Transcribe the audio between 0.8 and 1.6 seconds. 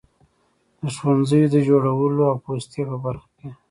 د ښوونځیو د